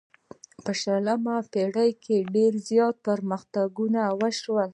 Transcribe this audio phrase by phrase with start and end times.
[0.63, 4.69] په شلمه پیړۍ کې ډیر زیات پرمختګونه وشول.